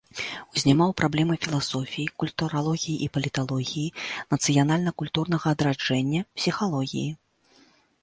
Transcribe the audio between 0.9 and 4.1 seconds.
праблемы філасофіі, культуралогіі і паліталогіі,